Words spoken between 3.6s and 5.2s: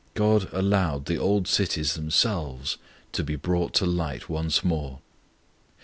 to light once more.